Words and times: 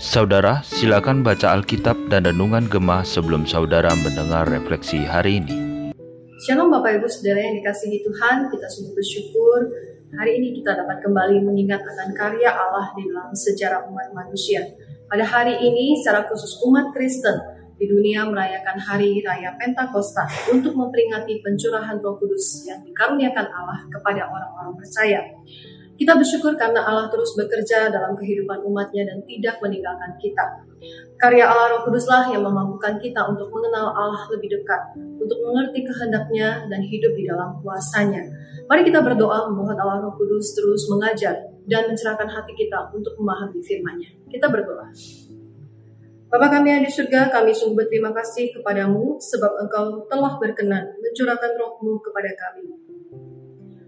Saudara, 0.00 0.64
silakan 0.64 1.20
baca 1.20 1.52
Alkitab 1.52 2.08
dan 2.08 2.24
Renungan 2.24 2.64
Gemah 2.64 3.04
sebelum 3.04 3.44
saudara 3.44 3.92
mendengar 4.00 4.48
refleksi 4.48 5.04
hari 5.04 5.44
ini. 5.44 5.52
Shalom 6.48 6.72
Bapak 6.72 6.96
Ibu 6.96 7.12
Saudara 7.12 7.44
yang 7.44 7.60
dikasihi 7.60 8.00
Tuhan, 8.00 8.48
kita 8.48 8.66
sungguh 8.72 8.96
bersyukur 8.96 9.68
hari 10.16 10.40
ini 10.40 10.56
kita 10.56 10.80
dapat 10.80 11.04
kembali 11.04 11.44
mengingat 11.44 11.84
akan 11.84 12.16
karya 12.16 12.56
Allah 12.56 12.88
di 12.96 13.04
dalam 13.04 13.36
sejarah 13.36 13.84
umat 13.92 14.08
manusia. 14.16 14.64
Pada 15.12 15.28
hari 15.28 15.60
ini, 15.60 16.00
secara 16.00 16.24
khusus 16.24 16.56
umat 16.64 16.88
Kristen 16.96 17.36
di 17.76 17.84
dunia 17.84 18.24
merayakan 18.24 18.80
hari 18.80 19.20
raya 19.20 19.52
Pentakosta 19.60 20.24
untuk 20.48 20.72
memperingati 20.72 21.44
pencurahan 21.44 22.00
Roh 22.00 22.16
Kudus 22.16 22.64
yang 22.64 22.80
dikaruniakan 22.80 23.44
Allah 23.44 23.84
kepada 23.92 24.24
orang-orang 24.24 24.72
percaya. 24.80 25.20
Kita 26.00 26.16
bersyukur 26.16 26.56
karena 26.56 26.80
Allah 26.80 27.12
terus 27.12 27.36
bekerja 27.36 27.92
dalam 27.92 28.16
kehidupan 28.16 28.64
umatnya 28.64 29.04
dan 29.04 29.20
tidak 29.28 29.60
meninggalkan 29.60 30.16
kita. 30.16 30.64
Karya 31.20 31.44
Allah 31.44 31.76
Roh 31.76 31.84
Kuduslah 31.84 32.32
yang 32.32 32.40
memampukan 32.40 32.96
kita 32.96 33.20
untuk 33.28 33.52
mengenal 33.52 33.92
Allah 33.92 34.24
lebih 34.32 34.48
dekat, 34.48 34.96
untuk 34.96 35.36
mengerti 35.44 35.84
kehendaknya 35.84 36.64
dan 36.72 36.80
hidup 36.80 37.12
di 37.12 37.28
dalam 37.28 37.60
kuasanya. 37.60 38.24
Mari 38.64 38.88
kita 38.88 39.04
berdoa 39.04 39.52
memohon 39.52 39.76
Allah 39.76 40.00
Roh 40.00 40.16
Kudus 40.16 40.56
terus 40.56 40.88
mengajar 40.88 41.36
dan 41.68 41.92
mencerahkan 41.92 42.32
hati 42.32 42.56
kita 42.56 42.88
untuk 42.96 43.12
memahami 43.20 43.60
firman-Nya. 43.60 44.24
Kita 44.32 44.48
berdoa. 44.48 44.88
Bapa 46.32 46.46
kami 46.48 46.80
yang 46.80 46.82
di 46.86 46.88
surga, 46.88 47.28
kami 47.28 47.52
sungguh 47.52 47.84
berterima 47.84 48.16
kasih 48.16 48.56
kepadamu 48.56 49.20
sebab 49.20 49.68
engkau 49.68 50.08
telah 50.08 50.40
berkenan 50.40 50.96
mencurahkan 50.96 51.52
rohmu 51.60 52.00
kepada 52.00 52.32
kami. 52.40 52.89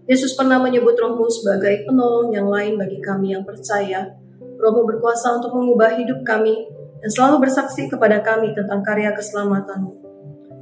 Yesus 0.03 0.35
pernah 0.35 0.59
menyebut 0.59 0.99
rohmu 0.99 1.31
sebagai 1.31 1.87
penolong 1.87 2.35
yang 2.35 2.51
lain 2.51 2.75
bagi 2.75 2.99
kami 2.99 3.31
yang 3.31 3.47
percaya. 3.47 4.11
Rohmu 4.59 4.83
berkuasa 4.83 5.39
untuk 5.39 5.55
mengubah 5.55 5.95
hidup 5.95 6.27
kami 6.27 6.67
dan 6.99 7.07
selalu 7.11 7.47
bersaksi 7.47 7.87
kepada 7.87 8.19
kami 8.19 8.51
tentang 8.51 8.83
karya 8.83 9.15
keselamatanmu. 9.15 10.03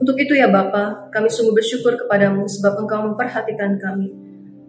Untuk 0.02 0.18
itu 0.18 0.34
ya 0.34 0.50
Bapa, 0.50 1.10
kami 1.14 1.30
sungguh 1.30 1.54
bersyukur 1.54 1.94
kepadamu 1.94 2.50
sebab 2.50 2.86
engkau 2.86 3.06
memperhatikan 3.14 3.78
kami. 3.78 4.14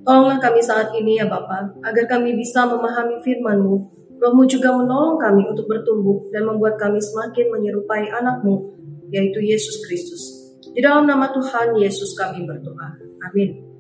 Tolonglah 0.05 0.37
kami 0.41 0.61
saat 0.61 0.93
ini 0.93 1.21
ya 1.21 1.29
Bapa, 1.29 1.73
agar 1.85 2.05
kami 2.09 2.37
bisa 2.37 2.69
memahami 2.69 3.21
firman-Mu. 3.25 3.77
Rohmu 4.21 4.45
juga 4.45 4.77
menolong 4.77 5.17
kami 5.17 5.49
untuk 5.49 5.69
bertumbuh 5.69 6.29
dan 6.33 6.45
membuat 6.49 6.77
kami 6.77 7.01
semakin 7.01 7.49
menyerupai 7.49 8.13
anakmu, 8.13 8.77
yaitu 9.09 9.41
Yesus 9.41 9.81
Kristus. 9.89 10.21
Di 10.73 10.81
dalam 10.85 11.09
nama 11.09 11.33
Tuhan 11.33 11.77
Yesus 11.81 12.13
kami 12.17 12.45
berdoa. 12.45 13.01
Amin. 13.29 13.72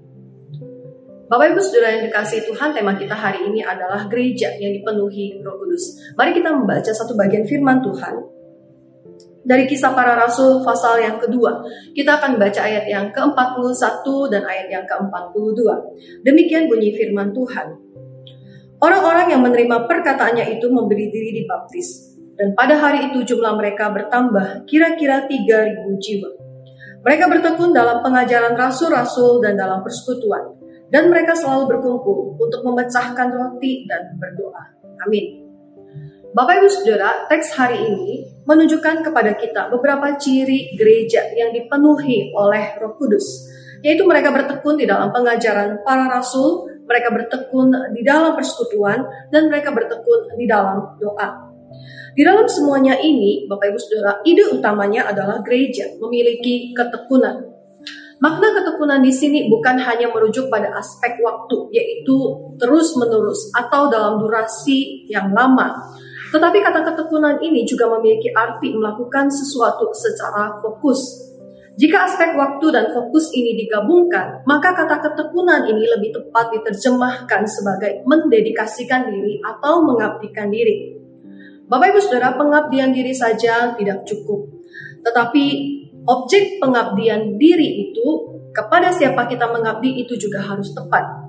Bapak 1.32 1.56
Ibu 1.56 1.64
Saudara 1.64 1.96
yang 1.96 2.12
dikasih 2.12 2.44
Tuhan, 2.44 2.76
tema 2.76 2.92
kita 2.92 3.16
hari 3.16 3.48
ini 3.48 3.64
adalah 3.64 4.04
gereja 4.04 4.52
yang 4.60 4.68
dipenuhi 4.68 5.40
Roh 5.40 5.56
Kudus. 5.56 6.12
Mari 6.12 6.36
kita 6.36 6.52
membaca 6.52 6.92
satu 6.92 7.16
bagian 7.16 7.48
firman 7.48 7.80
Tuhan 7.80 8.20
dari 9.40 9.64
kisah 9.64 9.96
para 9.96 10.12
rasul 10.12 10.60
pasal 10.60 11.00
yang 11.00 11.16
kedua. 11.16 11.64
Kita 11.96 12.20
akan 12.20 12.36
baca 12.36 12.60
ayat 12.60 12.84
yang 12.84 13.08
ke-41 13.16 14.04
dan 14.28 14.44
ayat 14.44 14.68
yang 14.76 14.84
ke-42. 14.84 15.60
Demikian 16.20 16.68
bunyi 16.68 16.92
firman 17.00 17.32
Tuhan. 17.32 17.80
Orang-orang 18.84 19.32
yang 19.32 19.40
menerima 19.40 19.88
perkataannya 19.88 20.60
itu 20.60 20.68
memberi 20.68 21.08
diri 21.08 21.32
dibaptis. 21.32 22.12
Dan 22.36 22.52
pada 22.52 22.76
hari 22.76 23.08
itu 23.08 23.24
jumlah 23.24 23.56
mereka 23.56 23.88
bertambah 23.88 24.68
kira-kira 24.68 25.24
3.000 25.24 25.96
jiwa. 25.96 26.28
Mereka 27.08 27.24
bertekun 27.24 27.72
dalam 27.72 28.04
pengajaran 28.04 28.52
rasul-rasul 28.52 29.40
dan 29.40 29.56
dalam 29.56 29.80
persekutuan 29.80 30.61
dan 30.92 31.08
mereka 31.08 31.32
selalu 31.32 31.72
berkumpul 31.72 32.36
untuk 32.36 32.60
memecahkan 32.68 33.32
roti 33.32 33.88
dan 33.88 34.12
berdoa. 34.20 34.76
Amin. 35.08 35.40
Bapak 36.32 36.64
Ibu 36.64 36.68
Saudara, 36.68 37.28
teks 37.28 37.56
hari 37.56 37.80
ini 37.80 38.24
menunjukkan 38.48 39.04
kepada 39.04 39.36
kita 39.36 39.68
beberapa 39.68 40.16
ciri 40.16 40.76
gereja 40.76 41.28
yang 41.36 41.52
dipenuhi 41.52 42.32
oleh 42.32 42.76
Roh 42.80 42.96
Kudus, 42.96 43.48
yaitu 43.84 44.04
mereka 44.08 44.32
bertekun 44.32 44.80
di 44.80 44.88
dalam 44.88 45.12
pengajaran 45.12 45.84
para 45.84 46.08
rasul, 46.08 46.68
mereka 46.88 47.12
bertekun 47.12 47.92
di 47.92 48.00
dalam 48.00 48.32
persekutuan, 48.32 49.04
dan 49.28 49.52
mereka 49.52 49.76
bertekun 49.76 50.32
di 50.40 50.48
dalam 50.48 50.96
doa. 50.96 51.52
Di 52.16 52.24
dalam 52.24 52.48
semuanya 52.48 52.96
ini, 52.96 53.44
Bapak 53.44 53.72
Ibu 53.72 53.78
Saudara, 53.80 54.20
ide 54.24 54.44
utamanya 54.56 55.12
adalah 55.12 55.44
gereja 55.44 55.84
memiliki 56.00 56.72
ketekunan, 56.72 57.51
Makna 58.22 58.54
ketekunan 58.54 59.02
di 59.02 59.10
sini 59.10 59.50
bukan 59.50 59.82
hanya 59.82 60.06
merujuk 60.06 60.46
pada 60.46 60.70
aspek 60.78 61.18
waktu, 61.26 61.74
yaitu 61.74 62.14
terus-menerus 62.54 63.50
atau 63.50 63.90
dalam 63.90 64.22
durasi 64.22 65.10
yang 65.10 65.34
lama. 65.34 65.74
Tetapi 66.30 66.62
kata 66.62 66.86
ketekunan 66.86 67.42
ini 67.42 67.66
juga 67.66 67.90
memiliki 67.98 68.30
arti 68.30 68.78
melakukan 68.78 69.26
sesuatu 69.26 69.90
secara 69.90 70.54
fokus. 70.62 71.02
Jika 71.74 72.06
aspek 72.06 72.38
waktu 72.38 72.70
dan 72.70 72.94
fokus 72.94 73.34
ini 73.34 73.58
digabungkan, 73.58 74.46
maka 74.46 74.70
kata 74.70 75.02
ketekunan 75.02 75.66
ini 75.66 75.82
lebih 75.90 76.14
tepat 76.14 76.54
diterjemahkan 76.54 77.42
sebagai 77.42 78.06
mendedikasikan 78.06 79.10
diri 79.10 79.42
atau 79.42 79.82
mengabdikan 79.82 80.46
diri. 80.46 80.94
Bapak 81.66 81.90
Ibu 81.90 81.98
Saudara, 81.98 82.38
pengabdian 82.38 82.94
diri 82.94 83.10
saja 83.10 83.74
tidak 83.74 84.06
cukup. 84.06 84.46
Tetapi 85.02 85.44
objek 86.06 86.58
pengabdian 86.58 87.38
diri 87.38 87.90
itu 87.90 88.06
kepada 88.52 88.92
siapa 88.92 89.26
kita 89.26 89.48
mengabdi 89.48 90.04
itu 90.04 90.14
juga 90.18 90.42
harus 90.42 90.70
tepat. 90.76 91.22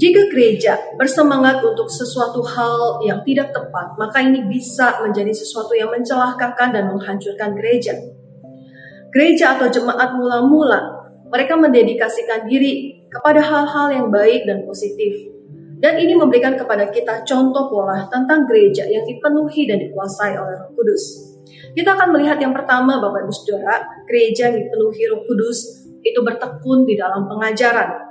Jika 0.00 0.32
gereja 0.32 0.80
bersemangat 0.96 1.60
untuk 1.60 1.92
sesuatu 1.92 2.40
hal 2.40 3.04
yang 3.04 3.20
tidak 3.20 3.52
tepat, 3.52 4.00
maka 4.00 4.24
ini 4.24 4.48
bisa 4.48 4.96
menjadi 5.04 5.28
sesuatu 5.28 5.76
yang 5.76 5.92
mencelakakan 5.92 6.72
dan 6.72 6.88
menghancurkan 6.88 7.52
gereja. 7.52 7.92
Gereja 9.12 9.60
atau 9.60 9.68
jemaat 9.68 10.16
mula-mula, 10.16 11.04
mereka 11.28 11.60
mendedikasikan 11.60 12.48
diri 12.48 13.04
kepada 13.12 13.44
hal-hal 13.44 13.92
yang 13.92 14.06
baik 14.08 14.48
dan 14.48 14.64
positif. 14.64 15.12
Dan 15.80 16.00
ini 16.00 16.16
memberikan 16.16 16.56
kepada 16.56 16.88
kita 16.88 17.20
contoh 17.28 17.68
pola 17.68 18.08
tentang 18.08 18.48
gereja 18.48 18.88
yang 18.88 19.04
dipenuhi 19.04 19.68
dan 19.68 19.84
dikuasai 19.84 20.32
oleh 20.32 20.64
Roh 20.64 20.72
Kudus. 20.76 21.29
Kita 21.70 21.94
akan 21.94 22.08
melihat 22.16 22.38
yang 22.42 22.50
pertama 22.50 22.98
Bapak 22.98 23.26
Ibu 23.26 23.32
Saudara, 23.34 23.86
gereja 24.06 24.50
yang 24.50 24.66
dipenuhi 24.66 25.02
Roh 25.06 25.22
Kudus 25.22 25.86
itu 26.02 26.18
bertekun 26.18 26.88
di 26.88 26.98
dalam 26.98 27.30
pengajaran. 27.30 28.10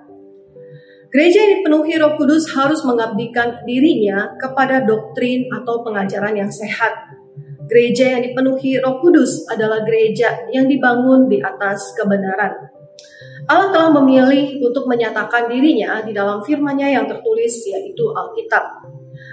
Gereja 1.10 1.42
yang 1.42 1.52
dipenuhi 1.60 1.98
Roh 1.98 2.14
Kudus 2.22 2.54
harus 2.54 2.86
mengabdikan 2.86 3.66
dirinya 3.66 4.30
kepada 4.38 4.86
doktrin 4.86 5.50
atau 5.50 5.82
pengajaran 5.82 6.38
yang 6.38 6.52
sehat. 6.54 7.18
Gereja 7.66 8.18
yang 8.18 8.22
dipenuhi 8.26 8.78
Roh 8.78 9.02
Kudus 9.02 9.50
adalah 9.50 9.82
gereja 9.82 10.46
yang 10.54 10.70
dibangun 10.70 11.26
di 11.26 11.42
atas 11.42 11.98
kebenaran. 11.98 12.54
Allah 13.50 13.74
telah 13.74 13.90
memilih 13.98 14.62
untuk 14.62 14.86
menyatakan 14.86 15.50
dirinya 15.50 16.06
di 16.06 16.14
dalam 16.14 16.46
firman-Nya 16.46 16.94
yang 16.94 17.06
tertulis 17.10 17.66
yaitu 17.66 18.06
Alkitab. 18.14 18.86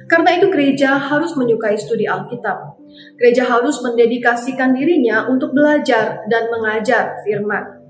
Karena 0.05 0.37
itu 0.37 0.53
gereja 0.53 1.01
harus 1.01 1.33
menyukai 1.35 1.75
studi 1.81 2.05
Alkitab. 2.05 2.77
Gereja 3.17 3.49
harus 3.49 3.81
mendedikasikan 3.81 4.77
dirinya 4.77 5.27
untuk 5.27 5.57
belajar 5.57 6.23
dan 6.29 6.53
mengajar 6.53 7.25
firman. 7.25 7.81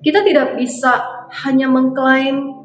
Kita 0.00 0.24
tidak 0.24 0.56
bisa 0.56 1.04
hanya 1.44 1.68
mengklaim 1.68 2.56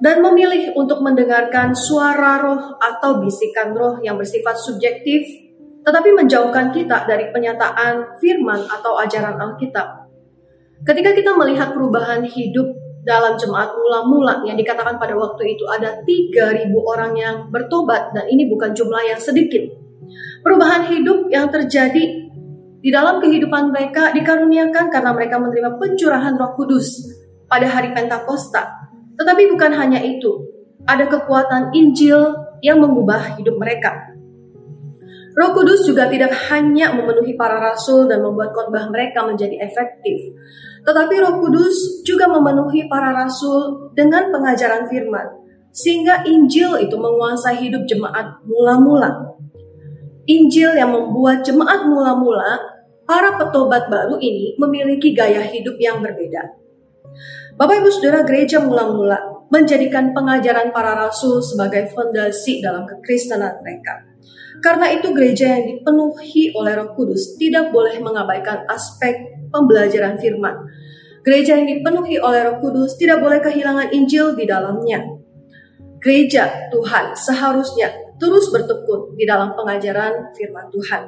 dan 0.00 0.24
memilih 0.24 0.74
untuk 0.74 1.04
mendengarkan 1.04 1.76
suara 1.76 2.40
roh 2.40 2.76
atau 2.80 3.20
bisikan 3.20 3.76
roh 3.76 4.00
yang 4.00 4.16
bersifat 4.16 4.56
subjektif, 4.56 5.28
tetapi 5.84 6.16
menjauhkan 6.16 6.72
kita 6.72 7.04
dari 7.04 7.28
penyataan 7.30 8.16
firman 8.18 8.64
atau 8.68 8.96
ajaran 9.00 9.36
Alkitab. 9.36 10.08
Ketika 10.80 11.12
kita 11.12 11.36
melihat 11.36 11.76
perubahan 11.76 12.24
hidup 12.24 12.79
dalam 13.00 13.36
jemaat 13.40 13.72
mula-mula 13.72 14.44
yang 14.44 14.60
dikatakan 14.60 15.00
pada 15.00 15.16
waktu 15.16 15.56
itu 15.56 15.64
ada 15.68 16.04
3.000 16.04 16.68
orang 16.76 17.12
yang 17.16 17.36
bertobat 17.48 18.12
dan 18.12 18.28
ini 18.28 18.44
bukan 18.48 18.76
jumlah 18.76 19.00
yang 19.08 19.20
sedikit. 19.20 19.72
Perubahan 20.44 20.88
hidup 20.92 21.28
yang 21.32 21.48
terjadi 21.48 22.28
di 22.80 22.88
dalam 22.88 23.20
kehidupan 23.20 23.72
mereka 23.72 24.12
dikaruniakan 24.12 24.88
karena 24.88 25.10
mereka 25.12 25.36
menerima 25.36 25.76
pencurahan 25.76 26.36
Roh 26.36 26.52
Kudus 26.56 27.12
pada 27.44 27.68
hari 27.68 27.92
Pentakosta. 27.92 28.88
Tetapi 29.20 29.52
bukan 29.52 29.72
hanya 29.76 30.00
itu, 30.00 30.48
ada 30.88 31.04
kekuatan 31.04 31.76
Injil 31.76 32.32
yang 32.64 32.80
mengubah 32.80 33.36
hidup 33.36 33.60
mereka. 33.60 34.16
Roh 35.36 35.52
Kudus 35.52 35.84
juga 35.84 36.08
tidak 36.08 36.32
hanya 36.50 36.92
memenuhi 36.96 37.36
para 37.36 37.60
rasul 37.60 38.08
dan 38.08 38.24
membuat 38.24 38.50
khotbah 38.56 38.88
mereka 38.88 39.22
menjadi 39.28 39.60
efektif, 39.62 40.36
tetapi 40.86 41.14
Roh 41.20 41.34
Kudus 41.42 42.00
juga 42.06 42.28
memenuhi 42.30 42.88
para 42.88 43.12
rasul 43.12 43.92
dengan 43.92 44.32
pengajaran 44.32 44.88
firman, 44.88 45.26
sehingga 45.70 46.24
Injil 46.26 46.80
itu 46.80 46.96
menguasai 46.96 47.60
hidup 47.60 47.84
jemaat 47.86 48.42
mula-mula. 48.48 49.36
Injil 50.30 50.76
yang 50.78 50.94
membuat 50.94 51.42
jemaat 51.42 51.84
mula-mula, 51.84 52.60
para 53.04 53.34
petobat 53.34 53.90
baru 53.90 54.22
ini 54.22 54.54
memiliki 54.54 55.10
gaya 55.10 55.42
hidup 55.42 55.74
yang 55.82 55.98
berbeda. 55.98 56.54
Bapak 57.58 57.82
Ibu 57.82 57.90
Saudara 57.90 58.22
gereja 58.22 58.62
mula-mula 58.62 59.18
menjadikan 59.50 60.14
pengajaran 60.14 60.70
para 60.70 60.94
rasul 60.94 61.42
sebagai 61.42 61.90
fondasi 61.90 62.62
dalam 62.62 62.86
kekristenan 62.86 63.58
mereka. 63.60 64.06
Karena 64.62 64.92
itu 64.94 65.10
gereja 65.10 65.58
yang 65.58 65.64
dipenuhi 65.66 66.54
oleh 66.54 66.72
Roh 66.78 66.94
Kudus 66.94 67.34
tidak 67.34 67.74
boleh 67.74 67.98
mengabaikan 67.98 68.62
aspek 68.70 69.39
pembelajaran 69.50 70.16
firman. 70.16 70.56
Gereja 71.20 71.60
yang 71.60 71.68
dipenuhi 71.68 72.16
oleh 72.16 72.48
Roh 72.48 72.56
Kudus 72.64 72.96
tidak 72.96 73.20
boleh 73.20 73.44
kehilangan 73.44 73.92
Injil 73.92 74.32
di 74.32 74.48
dalamnya. 74.48 75.04
Gereja 76.00 76.72
Tuhan 76.72 77.12
seharusnya 77.12 77.92
terus 78.16 78.48
bertekun 78.48 79.20
di 79.20 79.28
dalam 79.28 79.52
pengajaran 79.52 80.32
firman 80.32 80.72
Tuhan. 80.72 81.02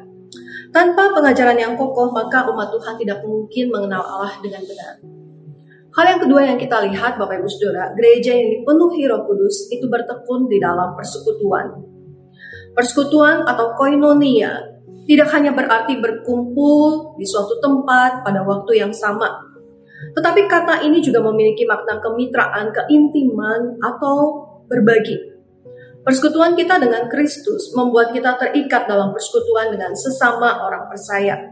Tanpa 0.72 1.12
pengajaran 1.12 1.56
yang 1.56 1.76
kokoh, 1.76 2.12
maka 2.12 2.48
umat 2.48 2.72
Tuhan 2.72 2.96
tidak 2.96 3.20
mungkin 3.24 3.68
mengenal 3.68 4.00
Allah 4.00 4.36
dengan 4.40 4.64
benar. 4.64 4.94
Hal 5.92 6.04
yang 6.16 6.20
kedua 6.24 6.40
yang 6.48 6.56
kita 6.56 6.80
lihat, 6.88 7.20
Bapak 7.20 7.36
Ibu 7.36 7.48
Saudara, 7.52 7.92
gereja 7.92 8.32
yang 8.32 8.48
dipenuhi 8.48 9.04
Roh 9.04 9.28
Kudus 9.28 9.68
itu 9.68 9.84
bertekun 9.92 10.48
di 10.48 10.56
dalam 10.56 10.96
persekutuan. 10.96 11.68
Persekutuan 12.72 13.44
atau 13.44 13.76
koinonia 13.76 14.71
tidak 15.06 15.28
hanya 15.34 15.50
berarti 15.50 15.99
berkumpul 15.99 17.19
di 17.19 17.26
suatu 17.26 17.58
tempat 17.58 18.22
pada 18.22 18.43
waktu 18.46 18.82
yang 18.82 18.94
sama. 18.94 19.28
Tetapi 20.16 20.50
kata 20.50 20.82
ini 20.82 20.99
juga 20.99 21.22
memiliki 21.22 21.62
makna 21.62 22.02
kemitraan, 22.02 22.75
keintiman, 22.75 23.78
atau 23.78 24.46
berbagi. 24.66 25.32
Persekutuan 26.02 26.58
kita 26.58 26.82
dengan 26.82 27.06
Kristus 27.06 27.70
membuat 27.78 28.10
kita 28.10 28.34
terikat 28.34 28.90
dalam 28.90 29.14
persekutuan 29.14 29.70
dengan 29.70 29.94
sesama 29.94 30.58
orang 30.66 30.90
percaya. 30.90 31.51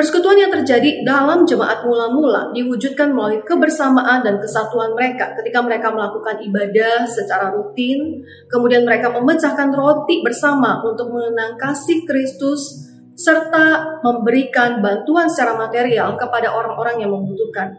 Persekutuan 0.00 0.40
yang 0.40 0.48
terjadi 0.48 1.04
dalam 1.04 1.44
jemaat 1.44 1.84
mula-mula 1.84 2.56
diwujudkan 2.56 3.12
melalui 3.12 3.44
kebersamaan 3.44 4.24
dan 4.24 4.40
kesatuan 4.40 4.96
mereka 4.96 5.36
ketika 5.36 5.60
mereka 5.60 5.92
melakukan 5.92 6.40
ibadah 6.40 7.04
secara 7.04 7.52
rutin, 7.52 8.24
kemudian 8.48 8.88
mereka 8.88 9.12
memecahkan 9.12 9.68
roti 9.76 10.24
bersama 10.24 10.80
untuk 10.88 11.12
mengenang 11.12 11.60
kasih 11.60 12.08
Kristus 12.08 12.88
serta 13.12 14.00
memberikan 14.00 14.80
bantuan 14.80 15.28
secara 15.28 15.68
material 15.68 16.16
kepada 16.16 16.48
orang-orang 16.48 17.04
yang 17.04 17.12
membutuhkan. 17.12 17.76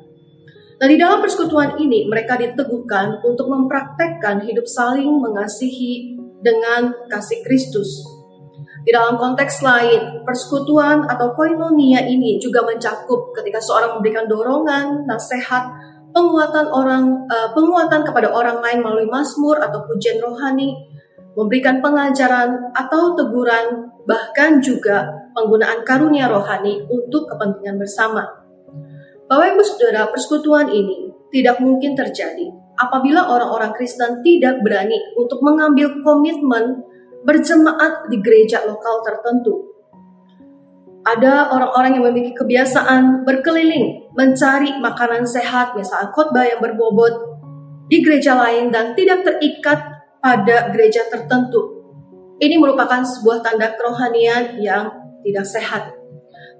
Nah, 0.78 0.86
di 0.86 1.02
dalam 1.02 1.26
persekutuan 1.26 1.82
ini 1.82 2.06
mereka 2.06 2.38
diteguhkan 2.38 3.26
untuk 3.26 3.50
mempraktekkan 3.50 4.46
hidup 4.46 4.70
saling 4.70 5.10
mengasihi 5.10 6.22
dengan 6.38 6.94
kasih 7.10 7.42
Kristus 7.42 8.11
di 8.82 8.90
dalam 8.90 9.14
konteks 9.14 9.62
lain, 9.62 10.26
persekutuan 10.26 11.06
atau 11.06 11.38
koinonia 11.38 12.02
ini 12.02 12.42
juga 12.42 12.66
mencakup 12.66 13.30
ketika 13.38 13.62
seorang 13.62 13.98
memberikan 13.98 14.26
dorongan, 14.26 15.06
nasihat, 15.06 15.70
penguatan 16.12 16.68
orang 16.74 17.30
uh, 17.30 17.50
penguatan 17.56 18.02
kepada 18.04 18.34
orang 18.34 18.60
lain 18.60 18.82
melalui 18.84 19.08
mazmur 19.08 19.62
atau 19.62 19.86
pujian 19.86 20.18
rohani, 20.18 20.76
memberikan 21.38 21.80
pengajaran 21.80 22.74
atau 22.74 23.14
teguran, 23.16 23.94
bahkan 24.10 24.60
juga 24.60 25.30
penggunaan 25.38 25.86
karunia 25.88 26.28
rohani 26.28 26.84
untuk 26.90 27.30
kepentingan 27.32 27.80
bersama. 27.80 28.28
Bapak 29.32 29.56
Ibu 29.56 29.64
Saudara, 29.64 30.12
persekutuan 30.12 30.68
ini 30.74 31.08
tidak 31.32 31.64
mungkin 31.64 31.96
terjadi 31.96 32.52
apabila 32.76 33.32
orang-orang 33.32 33.72
Kristen 33.78 34.20
tidak 34.26 34.60
berani 34.66 35.00
untuk 35.16 35.40
mengambil 35.40 36.04
komitmen 36.04 36.84
berjemaat 37.26 38.10
di 38.10 38.18
gereja 38.22 38.66
lokal 38.66 39.06
tertentu. 39.06 39.72
Ada 41.02 41.50
orang-orang 41.50 41.98
yang 41.98 42.06
memiliki 42.14 42.38
kebiasaan 42.38 43.26
berkeliling 43.26 44.14
mencari 44.14 44.78
makanan 44.78 45.26
sehat, 45.26 45.74
misalnya 45.74 46.14
khotbah 46.14 46.46
yang 46.46 46.62
berbobot 46.62 47.14
di 47.90 48.06
gereja 48.06 48.38
lain 48.38 48.70
dan 48.70 48.94
tidak 48.94 49.26
terikat 49.26 49.82
pada 50.22 50.70
gereja 50.70 51.02
tertentu. 51.10 51.82
Ini 52.38 52.58
merupakan 52.62 53.02
sebuah 53.02 53.42
tanda 53.42 53.74
kerohanian 53.74 54.62
yang 54.62 54.90
tidak 55.26 55.46
sehat. 55.46 55.84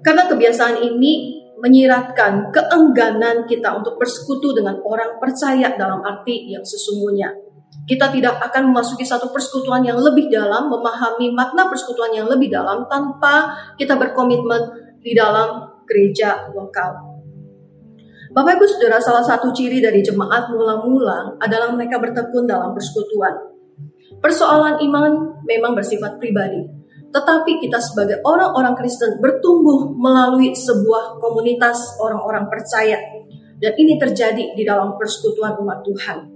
Karena 0.02 0.26
kebiasaan 0.26 0.82
ini 0.82 1.42
menyiratkan 1.62 2.50
keengganan 2.50 3.46
kita 3.46 3.70
untuk 3.78 3.94
bersekutu 3.94 4.50
dengan 4.50 4.82
orang 4.82 5.22
percaya 5.22 5.78
dalam 5.78 6.02
arti 6.02 6.50
yang 6.50 6.66
sesungguhnya. 6.66 7.30
Kita 7.82 8.14
tidak 8.14 8.38
akan 8.38 8.70
memasuki 8.70 9.02
satu 9.02 9.34
persekutuan 9.34 9.82
yang 9.82 9.98
lebih 9.98 10.30
dalam, 10.30 10.70
memahami 10.70 11.34
makna 11.34 11.66
persekutuan 11.66 12.14
yang 12.14 12.30
lebih 12.30 12.46
dalam 12.46 12.86
tanpa 12.86 13.50
kita 13.74 13.98
berkomitmen 13.98 14.94
di 15.02 15.12
dalam 15.12 15.82
gereja 15.82 16.46
lokal. 16.54 17.12
Bapak 18.32 18.56
Ibu 18.56 18.64
Saudara, 18.64 18.96
salah 18.96 19.20
satu 19.20 19.52
ciri 19.52 19.84
dari 19.84 20.00
jemaat 20.00 20.48
mula-mula 20.48 21.36
adalah 21.36 21.68
mereka 21.76 22.00
bertekun 22.00 22.48
dalam 22.48 22.72
persekutuan. 22.72 23.34
Persoalan 24.22 24.80
iman 24.80 25.42
memang 25.44 25.76
bersifat 25.76 26.16
pribadi, 26.16 26.64
tetapi 27.12 27.60
kita 27.60 27.76
sebagai 27.76 28.24
orang-orang 28.24 28.72
Kristen 28.72 29.20
bertumbuh 29.20 29.92
melalui 29.92 30.56
sebuah 30.56 31.20
komunitas 31.20 32.00
orang-orang 32.00 32.48
percaya. 32.48 32.96
Dan 33.60 33.76
ini 33.76 34.00
terjadi 34.00 34.56
di 34.56 34.62
dalam 34.64 34.96
persekutuan 34.96 35.60
umat 35.60 35.84
Tuhan. 35.84 36.31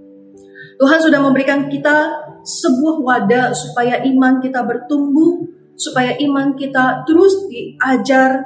Tuhan 0.77 0.99
sudah 1.01 1.19
memberikan 1.21 1.65
kita 1.65 2.13
sebuah 2.45 3.01
wadah 3.01 3.45
supaya 3.51 3.97
iman 4.05 4.37
kita 4.37 4.61
bertumbuh, 4.61 5.49
supaya 5.73 6.13
iman 6.21 6.53
kita 6.53 7.01
terus 7.09 7.49
diajar, 7.49 8.45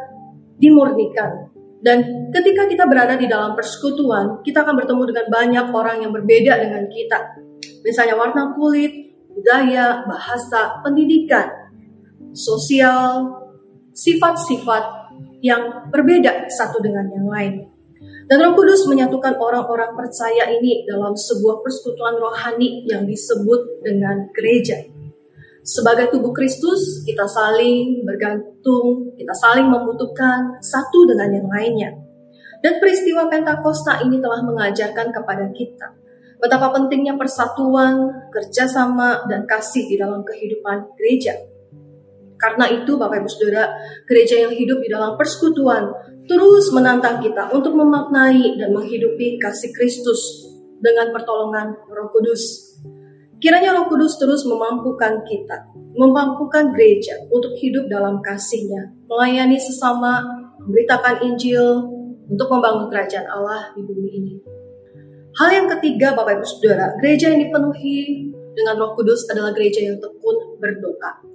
dimurnikan. 0.55 1.51
Dan 1.81 2.29
ketika 2.29 2.69
kita 2.69 2.85
berada 2.85 3.17
di 3.17 3.25
dalam 3.25 3.57
persekutuan, 3.57 4.45
kita 4.45 4.63
akan 4.63 4.79
bertemu 4.79 5.03
dengan 5.11 5.25
banyak 5.27 5.65
orang 5.73 5.97
yang 6.05 6.11
berbeda 6.13 6.53
dengan 6.61 6.85
kita. 6.87 7.19
Misalnya 7.81 8.15
warna 8.15 8.53
kulit, 8.53 9.17
budaya, 9.33 10.05
bahasa, 10.05 10.79
pendidikan, 10.85 11.49
sosial, 12.31 13.33
sifat-sifat 13.91 14.83
yang 15.41 15.89
berbeda 15.89 16.47
satu 16.53 16.79
dengan 16.79 17.09
yang 17.09 17.27
lain. 17.27 17.53
Dan 18.31 18.47
Roh 18.47 18.55
Kudus 18.55 18.87
menyatukan 18.87 19.35
orang-orang 19.35 19.91
percaya 19.91 20.47
ini 20.55 20.87
dalam 20.87 21.11
sebuah 21.19 21.59
persekutuan 21.59 22.15
rohani 22.15 22.87
yang 22.87 23.03
disebut 23.03 23.83
dengan 23.83 24.31
gereja. 24.31 24.87
Sebagai 25.67 26.15
tubuh 26.15 26.31
Kristus, 26.31 27.03
kita 27.03 27.27
saling 27.27 28.07
bergantung, 28.07 29.11
kita 29.19 29.35
saling 29.35 29.67
membutuhkan 29.67 30.63
satu 30.63 31.11
dengan 31.11 31.43
yang 31.43 31.47
lainnya. 31.51 31.91
Dan 32.63 32.79
peristiwa 32.79 33.27
Pentakosta 33.27 33.99
ini 33.99 34.23
telah 34.23 34.39
mengajarkan 34.47 35.11
kepada 35.11 35.51
kita 35.51 35.99
betapa 36.41 36.73
pentingnya 36.73 37.13
persatuan, 37.19 38.25
kerjasama, 38.33 39.29
dan 39.29 39.45
kasih 39.45 39.85
di 39.85 39.95
dalam 39.99 40.25
kehidupan 40.25 40.97
gereja. 40.97 41.37
Karena 42.41 42.65
itu, 42.73 42.97
Bapak 42.97 43.21
Ibu 43.21 43.29
Saudara, 43.29 43.69
gereja 44.09 44.41
yang 44.41 44.49
hidup 44.57 44.81
di 44.81 44.89
dalam 44.89 45.13
persekutuan 45.13 45.93
terus 46.29 46.69
menantang 46.73 47.21
kita 47.21 47.49
untuk 47.53 47.73
memaknai 47.77 48.57
dan 48.59 48.73
menghidupi 48.73 49.41
kasih 49.41 49.71
Kristus 49.73 50.49
dengan 50.81 51.13
pertolongan 51.13 51.77
Roh 51.89 52.09
Kudus. 52.09 52.73
Kiranya 53.41 53.73
Roh 53.73 53.89
Kudus 53.89 54.21
terus 54.21 54.45
memampukan 54.45 55.25
kita, 55.25 55.57
memampukan 55.97 56.73
gereja 56.73 57.17
untuk 57.33 57.57
hidup 57.57 57.89
dalam 57.89 58.21
kasihnya, 58.21 58.93
melayani 59.09 59.57
sesama, 59.57 60.21
memberitakan 60.61 61.25
Injil, 61.25 61.89
untuk 62.31 62.47
membangun 62.47 62.87
kerajaan 62.87 63.27
Allah 63.27 63.75
di 63.75 63.81
bumi 63.83 64.09
ini. 64.13 64.35
Hal 65.35 65.49
yang 65.51 65.67
ketiga, 65.77 66.15
Bapak 66.15 66.39
Ibu 66.39 66.45
Saudara, 66.47 66.95
gereja 66.99 67.31
yang 67.31 67.43
dipenuhi 67.43 68.29
dengan 68.55 68.79
Roh 68.79 68.91
Kudus 68.95 69.27
adalah 69.31 69.51
gereja 69.51 69.83
yang 69.83 69.99
tekun 69.99 70.59
berdoa. 70.59 71.30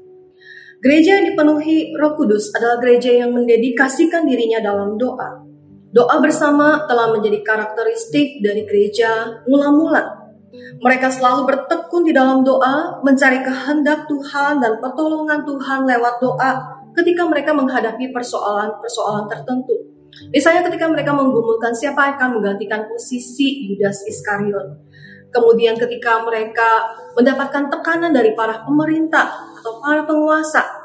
Gereja 0.86 1.18
yang 1.18 1.34
dipenuhi 1.34 1.98
Roh 1.98 2.14
Kudus 2.14 2.54
adalah 2.54 2.78
gereja 2.78 3.10
yang 3.10 3.34
mendedikasikan 3.34 4.22
dirinya 4.22 4.62
dalam 4.62 4.94
doa. 4.94 5.42
Doa 5.90 6.22
bersama 6.22 6.86
telah 6.86 7.10
menjadi 7.10 7.42
karakteristik 7.42 8.38
dari 8.38 8.62
gereja 8.62 9.42
mula-mula. 9.50 10.30
Mereka 10.78 11.10
selalu 11.10 11.42
bertekun 11.42 12.06
di 12.06 12.14
dalam 12.14 12.46
doa, 12.46 13.02
mencari 13.02 13.42
kehendak 13.42 14.06
Tuhan 14.06 14.62
dan 14.62 14.78
pertolongan 14.78 15.42
Tuhan 15.42 15.90
lewat 15.90 16.22
doa 16.22 16.50
ketika 16.94 17.26
mereka 17.26 17.50
menghadapi 17.50 18.14
persoalan-persoalan 18.14 19.26
tertentu. 19.26 19.90
Misalnya 20.30 20.70
ketika 20.70 20.86
mereka 20.86 21.10
menggumulkan 21.10 21.74
siapa 21.74 21.98
yang 21.98 22.14
akan 22.14 22.30
menggantikan 22.38 22.86
posisi 22.86 23.66
Yudas 23.66 24.06
Iskariot. 24.06 24.86
Kemudian 25.34 25.74
ketika 25.74 26.22
mereka 26.22 26.94
mendapatkan 27.18 27.74
tekanan 27.74 28.14
dari 28.14 28.38
para 28.38 28.62
pemerintah 28.62 29.34
atau 29.58 29.82
para 29.82 30.06
penguasa 30.06 30.75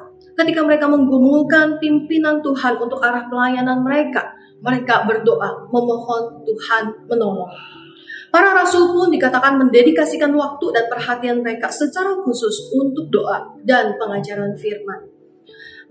ketika 0.41 0.65
mereka 0.65 0.89
menggumulkan 0.89 1.77
pimpinan 1.77 2.41
Tuhan 2.41 2.81
untuk 2.81 2.97
arah 2.97 3.29
pelayanan 3.29 3.85
mereka, 3.85 4.33
mereka 4.61 5.05
berdoa 5.05 5.69
memohon 5.69 6.41
Tuhan 6.45 6.83
menolong. 7.05 7.49
Para 8.31 8.55
rasul 8.55 8.95
pun 8.95 9.11
dikatakan 9.11 9.59
mendedikasikan 9.59 10.31
waktu 10.31 10.65
dan 10.71 10.87
perhatian 10.87 11.43
mereka 11.43 11.67
secara 11.67 12.15
khusus 12.23 12.71
untuk 12.71 13.11
doa 13.11 13.59
dan 13.67 13.99
pengajaran 13.99 14.55
firman. 14.55 15.11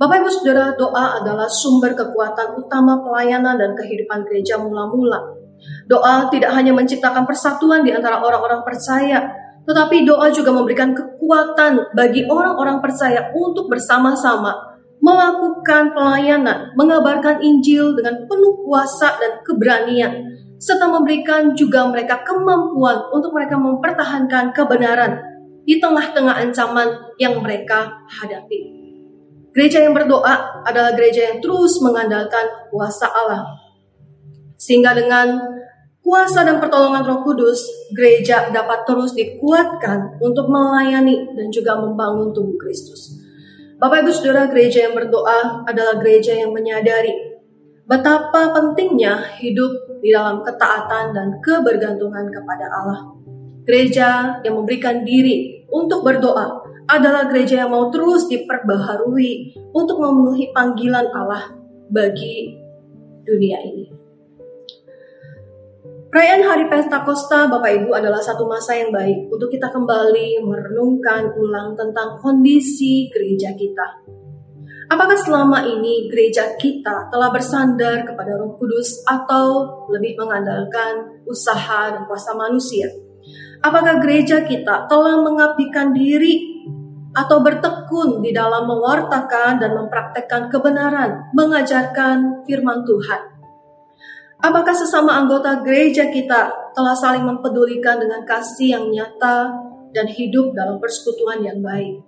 Bapak 0.01 0.25
Ibu 0.25 0.31
Saudara, 0.33 0.73
doa 0.73 1.21
adalah 1.21 1.45
sumber 1.45 1.93
kekuatan 1.93 2.57
utama 2.57 3.05
pelayanan 3.05 3.61
dan 3.61 3.77
kehidupan 3.77 4.25
gereja 4.25 4.57
mula-mula. 4.57 5.37
Doa 5.85 6.33
tidak 6.33 6.57
hanya 6.57 6.73
menciptakan 6.73 7.29
persatuan 7.29 7.85
di 7.85 7.93
antara 7.93 8.25
orang-orang 8.25 8.65
percaya, 8.65 9.29
tetapi 9.65 10.09
doa 10.09 10.33
juga 10.33 10.51
memberikan 10.53 10.97
kekuatan 10.97 11.93
bagi 11.97 12.27
orang-orang 12.27 12.81
percaya 12.81 13.29
untuk 13.37 13.69
bersama-sama 13.69 14.71
melakukan 15.01 15.97
pelayanan, 15.97 16.77
mengabarkan 16.77 17.41
Injil 17.41 17.97
dengan 17.97 18.29
penuh 18.29 18.61
kuasa 18.69 19.17
dan 19.17 19.41
keberanian, 19.41 20.37
serta 20.61 20.93
memberikan 20.93 21.57
juga 21.57 21.89
mereka 21.89 22.21
kemampuan 22.21 23.09
untuk 23.09 23.33
mereka 23.33 23.57
mempertahankan 23.57 24.53
kebenaran 24.53 25.25
di 25.65 25.81
tengah-tengah 25.81 26.37
ancaman 26.37 27.17
yang 27.17 27.41
mereka 27.41 28.05
hadapi. 28.13 28.77
Gereja 29.51 29.83
yang 29.83 29.97
berdoa 29.97 30.63
adalah 30.63 30.95
gereja 30.95 31.33
yang 31.33 31.43
terus 31.43 31.81
mengandalkan 31.83 32.71
kuasa 32.71 33.09
Allah. 33.11 33.51
Sehingga 34.61 34.95
dengan 34.95 35.41
kuasa 36.01 36.43
dan 36.43 36.59
pertolongan 36.59 37.07
Roh 37.07 37.21
Kudus, 37.23 37.63
gereja 37.93 38.49
dapat 38.51 38.89
terus 38.89 39.13
dikuatkan 39.15 40.21
untuk 40.21 40.49
melayani 40.49 41.37
dan 41.37 41.49
juga 41.53 41.79
membangun 41.79 42.33
tubuh 42.33 42.57
Kristus. 42.57 43.21
Bapak 43.81 44.05
Ibu 44.05 44.13
Saudara, 44.13 44.45
gereja 44.49 44.89
yang 44.89 44.95
berdoa 44.97 45.65
adalah 45.65 45.97
gereja 46.01 46.37
yang 46.37 46.53
menyadari 46.53 47.13
betapa 47.89 48.53
pentingnya 48.53 49.41
hidup 49.41 50.01
di 50.05 50.13
dalam 50.13 50.45
ketaatan 50.45 51.17
dan 51.17 51.29
kebergantungan 51.41 52.29
kepada 52.29 52.67
Allah. 52.69 53.01
Gereja 53.65 54.41
yang 54.45 54.61
memberikan 54.61 55.05
diri 55.05 55.65
untuk 55.73 56.05
berdoa 56.05 56.61
adalah 56.91 57.31
gereja 57.31 57.65
yang 57.65 57.71
mau 57.71 57.89
terus 57.89 58.27
diperbaharui 58.27 59.55
untuk 59.71 60.03
memenuhi 60.03 60.51
panggilan 60.51 61.07
Allah 61.15 61.55
bagi 61.89 62.57
dunia 63.23 63.59
ini. 63.63 64.00
Perayaan 66.11 66.43
Hari 66.43 66.67
Pentakosta 66.67 67.47
Bapak 67.47 67.71
Ibu 67.71 67.95
adalah 67.95 68.19
satu 68.19 68.43
masa 68.51 68.75
yang 68.75 68.91
baik 68.91 69.31
untuk 69.31 69.47
kita 69.47 69.71
kembali 69.71 70.43
merenungkan 70.43 71.31
ulang 71.39 71.79
tentang 71.79 72.19
kondisi 72.19 73.07
gereja 73.15 73.55
kita. 73.55 74.11
Apakah 74.91 75.15
selama 75.15 75.63
ini 75.71 76.11
gereja 76.11 76.59
kita 76.59 77.07
telah 77.15 77.31
bersandar 77.31 78.03
kepada 78.03 78.35
Roh 78.43 78.59
Kudus 78.59 79.07
atau 79.07 79.71
lebih 79.87 80.19
mengandalkan 80.19 81.23
usaha 81.31 81.95
dan 81.95 82.03
kuasa 82.11 82.35
manusia? 82.35 82.91
Apakah 83.63 84.03
gereja 84.03 84.43
kita 84.43 84.91
telah 84.91 85.15
mengabdikan 85.23 85.95
diri 85.95 86.67
atau 87.15 87.39
bertekun 87.39 88.19
di 88.19 88.35
dalam 88.35 88.67
mewartakan 88.67 89.63
dan 89.63 89.79
mempraktekkan 89.79 90.51
kebenaran, 90.51 91.31
mengajarkan 91.39 92.43
firman 92.51 92.83
Tuhan. 92.83 93.30
Apakah 94.41 94.73
sesama 94.73 95.21
anggota 95.21 95.61
gereja 95.61 96.09
kita 96.09 96.73
telah 96.73 96.97
saling 96.97 97.29
mempedulikan 97.29 98.01
dengan 98.01 98.25
kasih 98.25 98.73
yang 98.73 98.89
nyata 98.89 99.53
dan 99.93 100.09
hidup 100.09 100.57
dalam 100.57 100.81
persekutuan 100.81 101.45
yang 101.45 101.61
baik? 101.61 102.01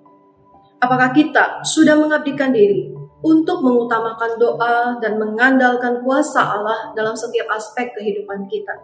Apakah 0.81 1.12
kita 1.12 1.61
sudah 1.61 1.93
mengabdikan 1.93 2.57
diri 2.57 2.89
untuk 3.21 3.61
mengutamakan 3.61 4.41
doa 4.41 4.97
dan 5.05 5.21
mengandalkan 5.21 6.01
kuasa 6.01 6.41
Allah 6.41 6.97
dalam 6.97 7.12
setiap 7.12 7.53
aspek 7.53 7.93
kehidupan 8.01 8.49
kita? 8.49 8.81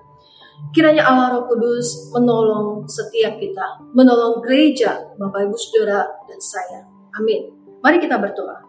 Kiranya 0.76 1.08
Allah 1.08 1.40
Roh 1.40 1.48
Kudus 1.48 2.12
menolong 2.12 2.84
setiap 2.84 3.40
kita, 3.40 3.80
menolong 3.96 4.44
gereja, 4.44 5.08
Bapak 5.16 5.48
Ibu 5.48 5.56
Saudara 5.56 6.04
dan 6.28 6.36
saya. 6.36 6.84
Amin. 7.16 7.48
Mari 7.80 7.96
kita 7.96 8.20
berdoa. 8.20 8.67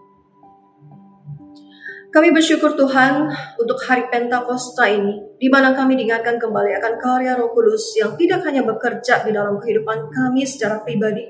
Kami 2.09 2.33
bersyukur 2.33 2.73
Tuhan 2.73 3.29
untuk 3.61 3.77
hari 3.85 4.09
Pentakosta 4.09 4.89
ini, 4.89 5.37
di 5.37 5.45
mana 5.45 5.77
kami 5.77 5.93
diingatkan 5.93 6.41
kembali 6.41 6.73
akan 6.81 6.93
karya 6.97 7.37
Roh 7.37 7.53
Kudus 7.53 7.93
yang 8.01 8.17
tidak 8.17 8.41
hanya 8.49 8.65
bekerja 8.65 9.21
di 9.21 9.29
dalam 9.29 9.61
kehidupan 9.61 10.09
kami 10.09 10.41
secara 10.41 10.81
pribadi, 10.81 11.21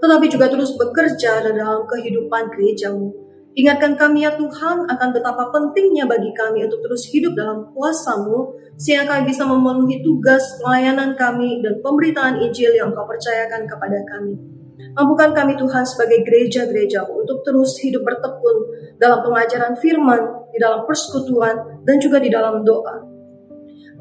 tetapi 0.00 0.32
juga 0.32 0.48
terus 0.48 0.72
bekerja 0.80 1.44
dalam 1.44 1.84
kehidupan 1.84 2.48
gerejamu. 2.48 3.12
Ingatkan 3.52 3.92
kami 4.00 4.24
ya 4.24 4.32
Tuhan 4.32 4.88
akan 4.88 5.08
betapa 5.12 5.52
pentingnya 5.52 6.08
bagi 6.08 6.32
kami 6.32 6.64
untuk 6.64 6.80
terus 6.80 7.12
hidup 7.12 7.36
dalam 7.36 7.68
kuasamu 7.76 8.56
sehingga 8.80 9.12
kami 9.12 9.28
bisa 9.28 9.44
memenuhi 9.44 10.00
tugas 10.00 10.56
pelayanan 10.64 11.12
kami 11.12 11.60
dan 11.60 11.76
pemberitaan 11.84 12.40
Injil 12.40 12.72
yang 12.72 12.88
Kau 12.96 13.04
percayakan 13.04 13.68
kepada 13.68 14.00
kami. 14.08 14.61
Mampukan 14.92 15.32
kami 15.32 15.56
Tuhan 15.56 15.84
sebagai 15.86 16.20
gereja-gereja 16.26 17.08
untuk 17.08 17.40
terus 17.46 17.78
hidup 17.80 18.04
bertekun 18.04 18.56
dalam 19.00 19.24
pengajaran 19.24 19.78
firman, 19.80 20.50
di 20.52 20.58
dalam 20.60 20.84
persekutuan, 20.84 21.82
dan 21.86 21.96
juga 21.96 22.20
di 22.20 22.28
dalam 22.28 22.60
doa. 22.66 23.12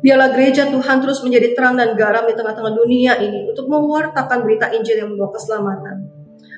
Biarlah 0.02 0.34
gereja 0.34 0.66
Tuhan 0.68 0.98
terus 1.00 1.22
menjadi 1.22 1.54
terang 1.54 1.78
dan 1.78 1.94
garam 1.94 2.26
di 2.26 2.34
tengah-tengah 2.34 2.74
dunia 2.74 3.22
ini 3.22 3.46
untuk 3.54 3.70
mewartakan 3.70 4.42
berita 4.42 4.74
Injil 4.74 4.98
yang 4.98 5.14
membawa 5.14 5.38
keselamatan. 5.38 5.98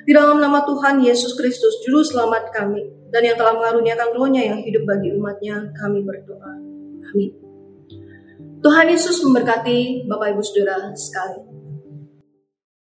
Di 0.04 0.12
dalam 0.16 0.40
nama 0.40 0.64
Tuhan 0.64 1.04
Yesus 1.04 1.36
Kristus, 1.36 1.84
Juru 1.84 2.04
Selamat 2.04 2.52
kami, 2.56 2.84
dan 3.12 3.24
yang 3.24 3.36
telah 3.36 3.56
mengaruniakan 3.56 4.16
rohnya 4.16 4.42
yang 4.48 4.60
hidup 4.64 4.84
bagi 4.88 5.12
umatnya, 5.16 5.72
kami 5.76 6.04
berdoa. 6.04 6.52
Amin. 7.12 7.32
Tuhan 8.64 8.88
Yesus 8.88 9.20
memberkati 9.28 10.08
Bapak 10.08 10.36
Ibu 10.36 10.44
Saudara 10.44 10.92
sekalian. 10.96 11.53